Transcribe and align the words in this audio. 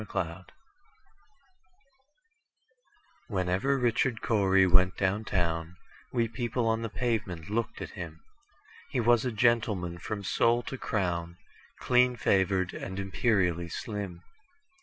Richard 0.01 0.09
Cory 0.09 0.43
WHENEVER 3.29 3.77
Richard 3.77 4.19
Cory 4.23 4.65
went 4.65 4.97
down 4.97 5.23
town, 5.25 5.77
We 6.11 6.27
people 6.27 6.67
on 6.67 6.81
the 6.81 6.89
pavement 6.89 7.51
looked 7.51 7.83
at 7.83 7.91
him:He 7.91 8.99
was 8.99 9.25
a 9.25 9.31
gentleman 9.31 9.99
from 9.99 10.23
sole 10.23 10.63
to 10.63 10.77
crown, 10.79 11.37
Clean 11.77 12.15
favored, 12.15 12.73
and 12.73 12.97
imperially 12.99 13.69
slim. 13.69 14.23